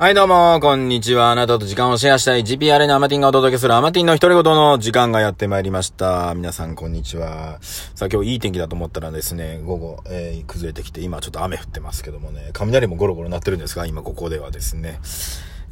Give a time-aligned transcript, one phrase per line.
[0.00, 1.32] はいどうも、こんにちは。
[1.32, 6.32] あなたと時間をシェアしたい GPR のアマティンがお届けするアマティンの独り言の時間がやってまいりました。
[6.36, 7.58] 皆さんこんにちは。
[7.60, 15.00] さあ今日いい天気だと思ったらですね、午後、えー、崩れてきて、今ちょっと雨降ってますけどもね、雷もゴロゴロ鳴ってるんですが、今ここではですね、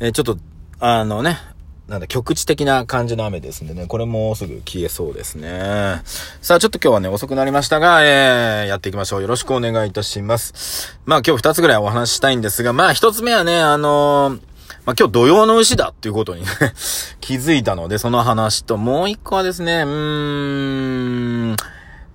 [0.00, 0.38] えー、ちょっと、
[0.80, 1.38] あのね、
[1.88, 6.02] なんだ、局地的な感じの雨ですんでね、これもすぐ消えそうですね。
[6.42, 9.22] さあ、ちょっと今日はね、遅くなりましたが、えー、やっていきましょう。
[9.22, 10.98] よろしくお願いいたします。
[11.04, 16.48] まあ今日二つぐらいお話ししたいんですが、まあ一つ目はね、あのーまあ、今日土曜の牛だっていうことにね
[17.20, 21.56] 気づいたので、その話と、もう一個はですね、うーん、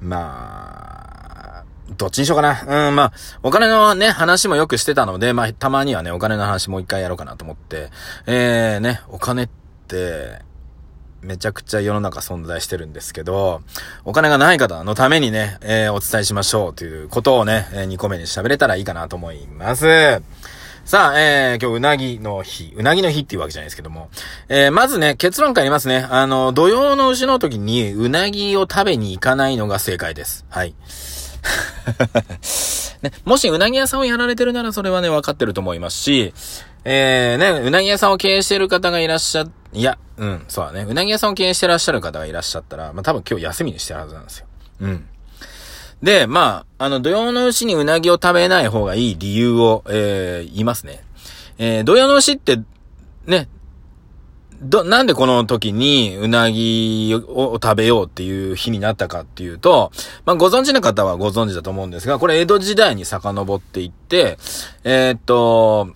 [0.01, 1.63] まあ、
[1.97, 2.87] どっちにしようかな。
[2.87, 3.13] うん、まあ、
[3.43, 7.89] お金のね、話もよくしてたので、まあ、たまにはね、お金の話もう一回やろうかなと思って、
[8.25, 9.60] えー、ね、お金って、
[11.21, 13.61] めちゃくちゃ世の中存在してるんですけど、
[14.05, 20.21] お金がない方のためにね、えー、お伝えしましょうということをね、えー、2個目に喋れたらいいかなと思います。
[20.83, 22.73] さあ、えー、今日うなぎの日。
[22.75, 24.09] うなぎの日っていうわけじゃないですけども。
[24.49, 26.07] えー、まずね、結論から言いますね。
[26.09, 30.45] あの、土曜の牛の時にうなぎを食べに行かないのが正解です。
[30.49, 30.73] はい。
[33.03, 36.33] ね、もしうなぎ屋さんをやられてるならそれはね、分かってると思いますし、
[36.83, 40.85] えー、ね、うなぎ屋さんを経営してる方がいらっしゃ、いや、うん、そうだね。
[40.87, 44.47] うなぎ屋さんを経営してらっしゃる方がいらっしゃったら、まあ、多分今日休みにしてるはずなんですよ。
[44.81, 45.07] うん。
[46.03, 51.03] で、まあ、あの、土曜の牛にうなぎを食べない方がいい理由を、えー、言いますね。
[51.57, 52.59] えー、土曜の牛って、
[53.27, 53.47] ね、
[54.61, 59.91] ど、なんでこの時にうなぎを食べようっていう日になったかっていうと、
[60.25, 64.37] まあ、ご存知の方はご存知だと思うんですが、これ江戸時代に遡っていって、
[64.83, 65.89] えー、っと、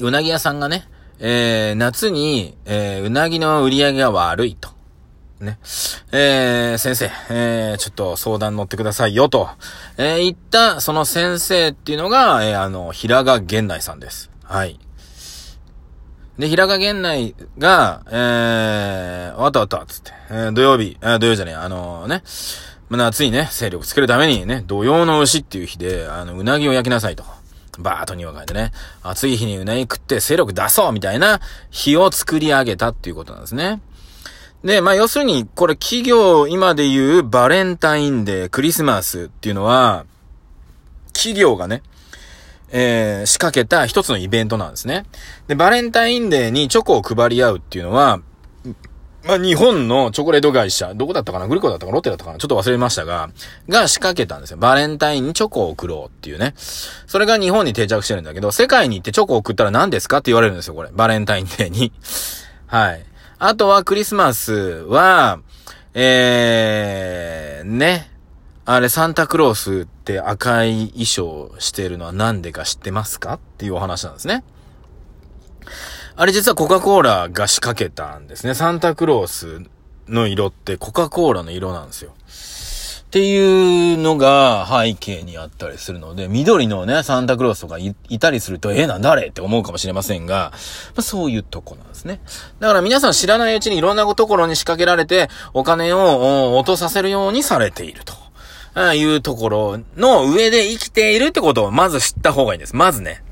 [0.00, 0.88] うなぎ屋さんがね、
[1.20, 4.70] えー、夏に、えー、うなぎの売り上げが悪いと。
[5.40, 5.58] ね。
[6.12, 9.48] えー、先生、えー、ちょっと相談乗ってくださいよと、
[9.96, 14.30] えー、言った、その先生っていうのが、えー、あの、平賀源内さんです。
[14.44, 14.78] はい。
[16.38, 22.22] で、平賀源内が、えー、わたわた、つって、えー、土曜日、えー、土曜じゃねえ、あのね、
[22.88, 27.24] まあ、夏にね、勢力つけるためにね、土曜の牛っていう日で、あの、うなぎを焼きなさいと。
[27.78, 28.72] バーっとにわかれてね、
[29.02, 31.40] 暑い日にうなぎ食って勢力出そうみたいな
[31.70, 33.80] 日を作り上げたっていうことなんですね。
[34.64, 40.04] で、まあ、要するに、これ企業、今で言うバレンタインデー、クリスマスっていうのは、
[41.12, 41.82] 企業がね、
[42.70, 45.04] えー、仕掛けた一つのイベントなんですね。
[45.46, 48.20] で、バレンタインデーにチョコを配り合うっていうのは、
[49.28, 53.28] まあ、日本のチョコレート会社、どこだったかなグリコだったかロッテだったかなちょっと忘れましたが、
[53.68, 54.56] が仕掛けたんですよ。
[54.56, 56.54] バレンタインにチョコを送ろうっていうね。
[56.56, 60.88] それが日本に定着してるんだけど、世界に行ってチョコを送ったら何ですかって言われるんですよ、これ。
[60.94, 61.92] バレンタインデーに。
[62.68, 63.04] はい。
[63.38, 65.40] あとはクリスマスは、
[65.92, 68.10] えー、ね。
[68.64, 73.34] あれ、サンタクロースって赤い衣装してるのはなんでか知ってますか？
[73.34, 74.42] っていうお話なんですね。
[76.20, 78.54] あれ実はコカ・コーラが仕掛けたんですね。
[78.54, 79.62] サンタクロース
[80.08, 82.12] の色ってコカ・コーラの色なんですよ。
[83.02, 90.58] っていうのが背景にあったりするので、緑のね、サンタクロースとかいたりすると、えー、なんだあれって思うかもしれませんが、ま
[90.96, 92.20] あ、そういうとこなんですね。
[92.58, 98.12] だから皆さん知らないうちにいろんなところに仕掛けられて、お金を落とさせるようにされていると。
[98.74, 102.74] ああいうところの上で生きているってことをまず知った方がいいんです。
[102.74, 103.22] まずね。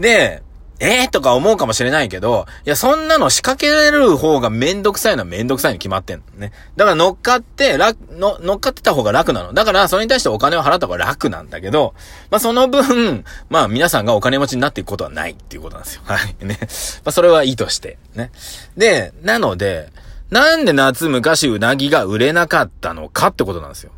[0.00, 0.42] で、
[0.80, 6.52] えー、とか思うかもしれないけど、いや、そんなの仕掛けられる方がめんどくさいのはめんどくさいに決まってんのね。
[6.76, 9.52] だから乗っかって、楽、の、乗っかってた方が楽なの。
[9.52, 11.94] だから、それに対してお金を払った方が楽なんだけど、
[12.30, 16.02] まあ、その分、まあ、皆さんがお金持ちになっていくことはないっていうことなんですよ。
[16.06, 16.44] はい。
[16.44, 16.58] ね。
[16.60, 16.66] ま
[17.04, 17.98] あ、それはいいとして。
[18.14, 18.32] ね。
[18.76, 19.90] で、なので、
[20.30, 23.92] なんで夏昔うなぎが売れなかったのかってことなんですよ。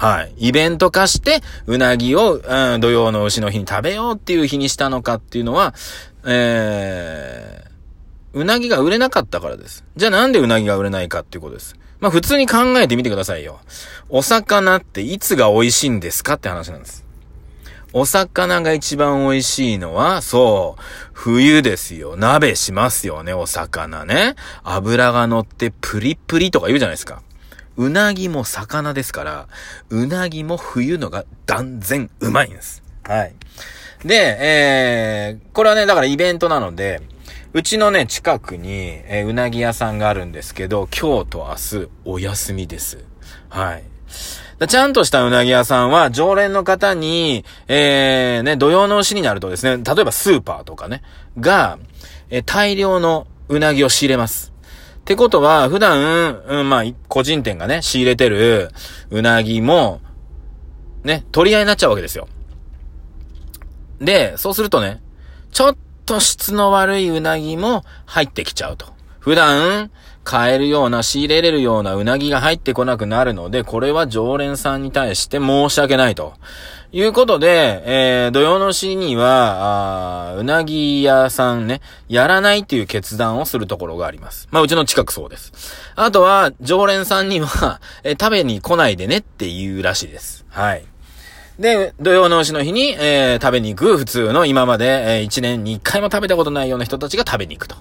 [0.00, 0.48] はい。
[0.48, 5.74] イベント化して、うなぎを、うん、土曜の牛の日に食べようっていう日にしたのかっていうのは、
[6.24, 9.84] えー、うなぎが売れなかったからです。
[9.96, 11.76] じゃあなんでうなぎが売れないかっていうことです。
[12.00, 13.60] まあ普通に考えてみてくださいよ。
[14.08, 17.04] お魚っていつが美味しいんですかって話なんです。
[17.92, 20.82] お魚が一番美味しいのは、そう、
[21.12, 22.16] 冬ですよ。
[22.16, 24.36] 鍋しますよね、お魚ね。
[24.62, 27.22] 油が乗ってプリプリとか言うじゃないですか。
[27.76, 29.48] うなぎも魚ですから、
[29.88, 32.82] うなぎも冬のが断然うまいんです。
[33.02, 33.34] はい。
[34.04, 37.02] で、えー、これはね、だからイベントなので、
[37.52, 43.04] うちのね、近くに、えー、うなぎ屋さんがあるんですけど、今日と明日、お休みです。
[43.48, 43.84] はい。
[44.68, 51.02] ちゃんとしたうなぎ屋さんは、常連の方に、えー、ね、土曜の牛になるとですね、例えばスーパーとかね、
[51.38, 51.78] が、
[52.30, 54.52] えー、大量のうなぎを仕入れます。
[55.00, 58.70] ってことは、普段、うん、まあ、個人店がね、仕入れてる
[59.10, 60.00] うなぎも、
[61.04, 62.28] ね、取り合いになっちゃうわけですよ。
[64.00, 65.02] で、そうするとね、
[65.52, 65.76] ちょっ
[66.06, 68.86] と質の悪いうなぎも入ってきちゃうと。
[69.18, 69.90] 普段、
[70.24, 76.34] 買えるような、仕入れれるようなうなぎが入ってこなくなるので、これは常連さんに対して申し訳ないと。
[76.92, 84.48] いうことで、えー、土曜の日には、あうなぎ屋さんね、やらないっていう決断をするところがあります。
[84.50, 85.52] まあ、うちの近くそうです。
[85.94, 90.44] あとは、常連さんには、えー、食べに来ないでねって言うらしいです。
[90.48, 90.84] はい。
[91.60, 97.76] で、土曜の牛の日に、えー、食べに行く普通の今まで、えー、1年に1回も食べたことないような人たちが食べに行くと。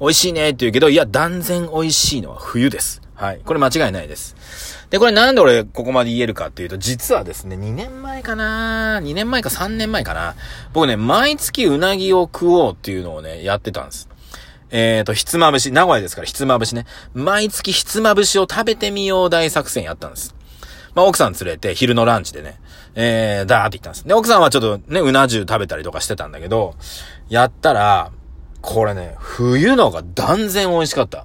[0.00, 3.02] 美味しいねって言うけど、いや、断然美味しいのは冬です。
[3.16, 3.40] はい。
[3.44, 4.86] これ間違いないです。
[4.90, 10.36] で、これなんで俺ここまで言えるかっていうと、実はですね、2年前かな ?2 年前か3年前かな
[10.72, 14.08] 僕ね、毎月うなぎを食おうっていうのをね、やってたんです。
[14.70, 16.86] えっ、ー、と、ひつまぶし、名古屋ですからひつまぶしね。
[17.14, 20.36] 毎月ひつまぶしを食べてみよう大作戦やったんです。
[20.94, 22.60] まあ、奥さん連れて昼のランチでね、
[23.00, 24.08] えー、だーって言ったんです。
[24.08, 26.74] で、奥さんはちょっとね、うな重食べたりとかしてたんだけど、
[27.28, 28.10] やったら、
[28.60, 31.20] これね、冬のが断然美味しかった。
[31.20, 31.24] っ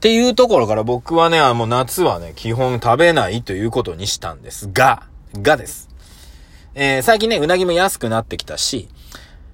[0.00, 5.04] ていうところから僕はね、もう夏はね、基本食べないということにしたんですが、
[5.40, 5.88] がです。
[6.74, 8.88] えー、最近ね、うなぎも安くなってきたし、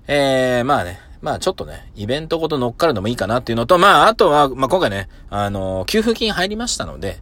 [0.06, 7.18] えー、まあね、まあちょっとね、イベントごと乗っかるのもいいかなっていうのと、まああとは、まあ今回ね、あのー、給付金入りましたので、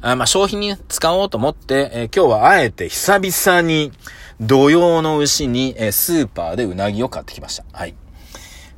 [0.00, 3.92] あまあ消費に使おうと思って、えー、今日はあえて久々に
[4.40, 7.64] 土曜の牛に、えー、スーパーでうなぎを買ってきました。
[7.70, 7.94] はい。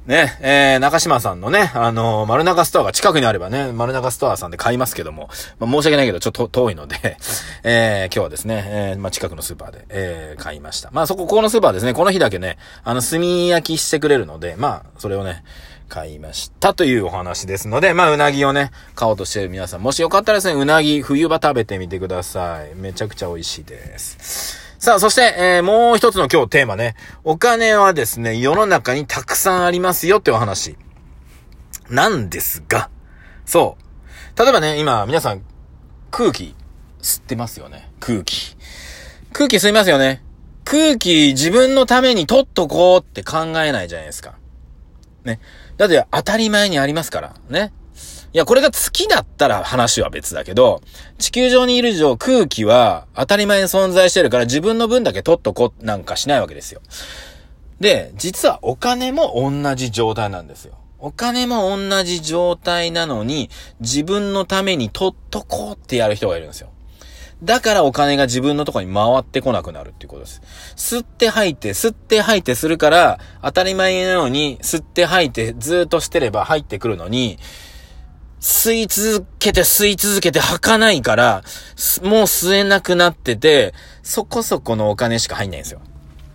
[0.07, 7.17] ね、えー、中島さんのね、あのー、丸中ストアが近くにあればね、丸中ストアさんで買いますけども、まあ、申し訳ないけど、ちょっと遠いので、
[7.65, 10.91] えー、今日はですね、えー、まあ、近くのスーパーで、えー、買いました。
[10.93, 15.43] まあ、そこ、このスーパーですね、この日だけね、あの、炭焼きしてくれるので、まあ、それをね、
[15.89, 22.77] 買いましたというお話ですので、まあ、うなぎをね、買おうとしてる皆さん、もしよかったらですね、うなぎ、冬場食べてみてください。
[22.77, 24.66] めちゃくちゃ美味しいです。
[24.79, 26.97] さあ、そして、えー、もう一つの今日テーマね。
[27.25, 30.77] お金はですね、世の中にたくさんありますよってお話。
[31.89, 32.91] なんですが、
[33.47, 34.39] そう。
[34.39, 35.43] 例えばね、今、皆さん、
[36.11, 36.55] 空気、
[37.01, 37.91] 吸ってますよね。
[38.01, 38.57] 空気。
[39.33, 40.23] 空気吸いますよね。
[40.65, 44.35] 空気自分のために取っとこうって考えないじゃないですか。
[45.25, 45.41] ね。
[45.77, 47.35] だって当たり前にありますから。
[47.49, 47.73] ね。
[48.33, 50.83] いや、これが月だったら話は別だけど、
[51.19, 56.81] 地球上にいる以上空気は当たり前に存在してるから自分の分だけ取っとこなんかしないわけですよ。
[57.81, 60.75] で、実はお金も同じ状態なんですよ。
[60.99, 63.51] お金も同じ状態なのに、
[63.81, 66.71] 自分のために取っとこうってやる人がいるんですよ。
[67.43, 70.41] だからお金が自分のとこに回ってこなくなるっていうことです。
[70.75, 77.39] 吸って吐いて、吸って吐いてするから、当たり前のように吸って吐いてずっとしてれば入ってくるのに、
[78.41, 81.43] 吸い続けて吸い続けて吐かないから、
[82.03, 85.81] もう吸えなくなってて、そこそこのお金しか入んないんですよ。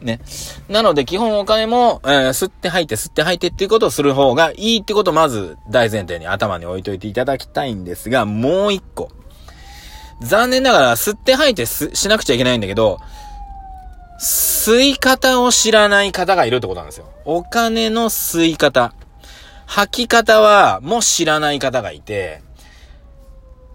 [0.01, 0.19] ね。
[0.67, 9.09] なので基本お金も、えー、吸って吐いて吸って吐いてっていうことをする方がいいってことをまず大前提に頭に置いといていただきたいんですが、もう一個。
[10.21, 12.99] 残念ながら吸って吐いてしなくちゃいけないんだけど、
[14.19, 17.07] 吸い方を知らない方がいるってことなんですよ。
[17.25, 18.93] お金の吸い方。
[19.73, 22.41] 吐き方は、もう知らない方がいて、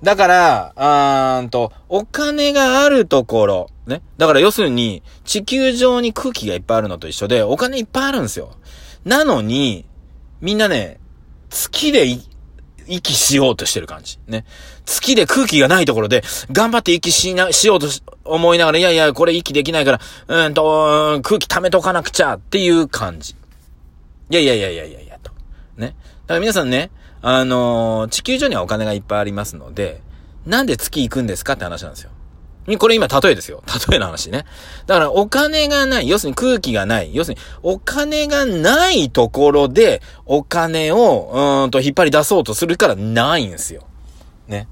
[0.02, 4.02] だから、あーんと、お金があるところ、ね。
[4.18, 8.50] だから要するに、地球上に空気がいっぱいあるのと一緒で、お金いっぱいあるんですよ。
[9.06, 9.86] なのに、
[10.42, 11.00] みんなね、
[11.48, 12.06] 月で
[12.86, 14.18] 息しようとしてる感じ。
[14.26, 14.44] ね。
[14.84, 16.22] 月で空気がないところで、
[16.52, 17.86] 頑張って息しな、しようと
[18.22, 20.00] 思いながら、いやいや、これ息できないから、
[20.44, 23.34] うんと、空気溜めとかなくちゃっていう感じ。
[24.28, 25.05] いやいやいやいやいや。
[25.76, 25.96] ね。
[26.26, 26.90] だから皆さんね、
[27.22, 30.00] あのー、地球上にはお金がいっぱいありますので、
[30.46, 32.10] なんで月行くんですかって話なんですよ。
[32.78, 33.62] これ今例えですよ。
[33.88, 34.44] 例えの話ね。
[34.86, 36.08] だからお金がない。
[36.08, 37.14] 要するに空気がない。
[37.14, 43.82] 要するにお金がないところでお金を、うんと引っ張り出そうとするからないんですよ。
[44.48, 44.66] ね。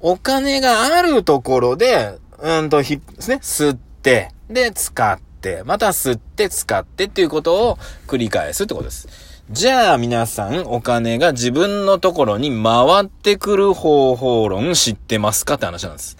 [0.00, 9.08] お金があるところで、うんとひ、ですね、吸って、で、使って、また吸って使ってっていうことを繰り返すってことです。
[9.50, 16.18] じゃあ皆さんお金が自分のところに回ってくる方法論知ってますかって話なんです。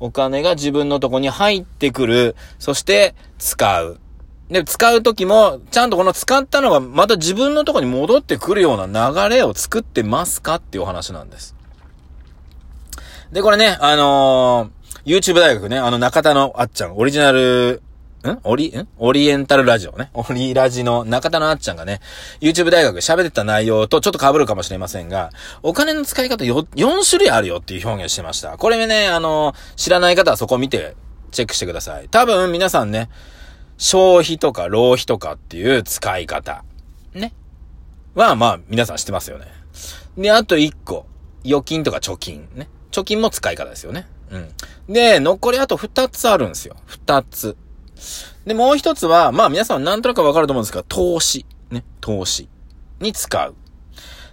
[0.00, 4.00] お金が自分のとこに入ってくる、そして使う。
[4.48, 11.54] で、使うときも、ちゃんとこの使ったのがまた自分のとこに戻ってくるような流れを作ってますかっていうお話なんです。
[13.32, 17.82] で、これね、あのー、YouTube 大学ね、あの中田のあっちゃん、オリジナル
[18.30, 18.40] ん？
[18.44, 18.88] オリ、ん？
[18.98, 20.10] オリエンタルラジオね。
[20.14, 22.00] オリラジの中田のあっちゃんがね、
[22.40, 25.30] YouTube 大学喋ってた内容とちょっと被るかもしれませんが、
[25.62, 28.56] お金の使い方よ、4種類あるよっていう表現してました。
[28.56, 30.94] これね、あの、知らない方はそこ見て
[31.30, 32.08] チェックしてください。
[32.08, 33.08] 多分皆さんね、
[33.78, 36.64] 消費とか浪費とかっていう使い方。
[37.14, 37.32] ね。
[38.14, 39.46] は、まあ、皆さん知ってますよね。
[40.16, 41.06] で、あと1個。
[41.44, 42.48] 預金とか貯金。
[42.54, 42.68] ね。
[42.92, 44.06] 貯金も使い方ですよね。
[44.30, 44.48] うん。
[44.92, 46.76] で、残りあと2つあるんですよ。
[47.06, 47.56] 2つ。
[48.46, 51.46] で、もう1つは、まあ皆さんなんとなくわかると思うんですが、投資。
[51.70, 51.84] ね。
[52.00, 52.48] 投資。
[53.00, 53.54] に使う。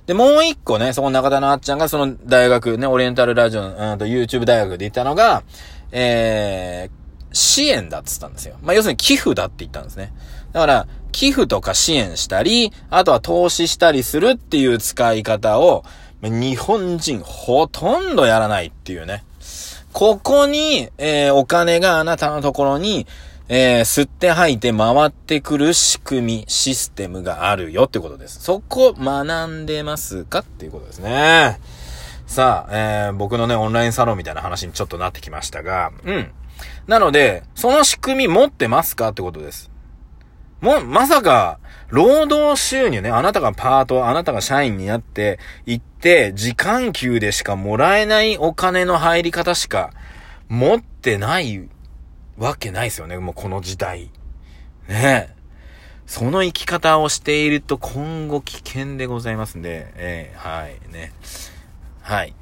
[0.06, 5.44] で、もう1個ね、そこ中田のあっちゃんがその大学、ね、オリエンタルラジオの、うんと YouTube 大学で言ったのが、
[5.92, 8.58] えー、支援だっつったんですよ。
[8.64, 10.12] まあ要するに寄付だって言ったんですね。
[10.52, 15.84] だから、寄付とか支援したり、あとは投資したりするっていう使い方を、
[16.22, 19.24] 日本人ほとんどやらないっていうね。
[19.94, 23.08] ここに、えー、お金があなたのところに、
[23.52, 28.42] えー、吸って吐いて回ってくる仕組み、システムがあるよってことです。
[28.42, 31.60] そこ学んでますかっていうことですね。
[32.28, 36.32] さあ、えー、僕のね、オンラインサロンみたいな話にちょっとなってきましたが、うん。
[36.86, 39.72] なので、その仕組み持ってますかってことです。
[40.62, 49.90] も、まさか、労働収入ね、あなたがパート、あなたが社員になって行って、時間給でしかもらえないお金の入り方しか
[50.50, 51.68] 持ってない
[52.40, 54.12] わけないですよね、もうこの時代。
[54.88, 55.40] ねえ
[56.08, 61.12] その生き方をしていると今後危険でございますんで、えー、はい、ね。
[62.02, 62.34] はい。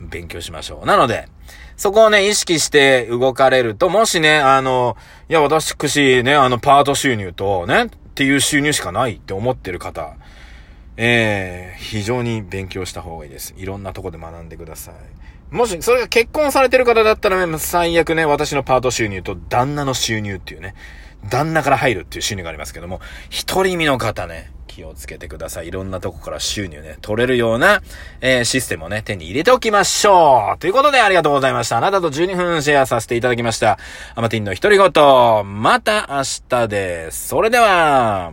[0.00, 0.86] 勉強しましょう。
[0.86, 1.28] なので、
[1.76, 4.96] そこをね、意識して動かれると、もしね、あの、
[5.28, 10.16] いや、私くし、ね、あの、パート収入と、ね、っていう収入しかないって思ってる方、
[10.96, 13.54] えー、非常に勉強した方がいいです。
[13.58, 14.94] いろんなとこで学んでください。
[15.54, 20.74] もし、それが結婚されてる方だったらね、最悪ね、私のパート収入と旦那の収入っていうね、
[21.30, 25.68] 旦那から入るっていう収入がありますけども、一人身の方ね、気をつけてください。
[25.68, 27.82] いろんなとこから収入ね、取れるような、
[28.20, 31.78] えー、システムをね、手に入れておきましょうということでありがとうございました。
[31.78, 33.78] あなたと12分シェアさせていただきました。
[34.16, 35.62] アマティンの独り言。
[35.62, 37.28] また明日です。
[37.28, 38.32] それでは、